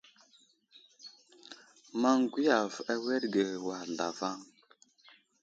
Maŋ 2.01 2.19
gwiyave 2.31 2.79
awerge 2.93 3.45
war 3.65 3.85
zlavaŋ. 3.95 4.39